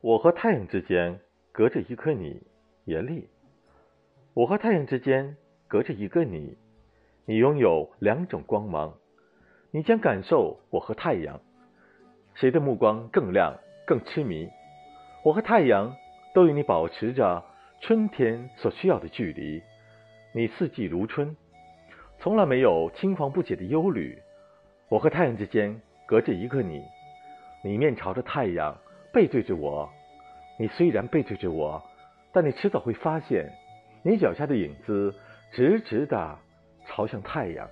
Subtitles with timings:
[0.00, 1.18] 我和太阳之间
[1.50, 2.40] 隔着一颗你，
[2.84, 3.28] 严厉。
[4.32, 5.36] 我和太阳之间
[5.66, 6.56] 隔着一个你，
[7.24, 8.94] 你拥有两种光芒，
[9.72, 11.40] 你将感受我和太阳，
[12.34, 14.48] 谁的目光更亮、更痴迷？
[15.24, 15.92] 我和太阳
[16.32, 17.44] 都与你保持着
[17.80, 19.60] 春天所需要的距离，
[20.32, 21.36] 你四季如春，
[22.20, 24.16] 从来没有青黄不解的忧虑。
[24.88, 26.84] 我和太阳之间隔着一个你，
[27.64, 28.78] 你面朝着太阳，
[29.18, 29.90] 背对着我。
[30.60, 31.82] 你虽然背对着我，
[32.32, 33.52] 但你迟早会发现，
[34.04, 35.12] 你脚下的影子
[35.50, 36.38] 直直的
[36.86, 37.68] 朝向太阳。